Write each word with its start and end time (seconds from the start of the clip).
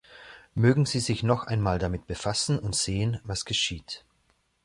Mögen 0.55 0.87
sie 0.87 0.99
sich 0.99 1.21
noch 1.21 1.43
einmal 1.45 1.77
damit 1.77 2.07
befassen 2.07 2.57
und 2.57 2.75
sehen, 2.75 3.19
was 3.23 3.45
geschieht. 3.45 4.03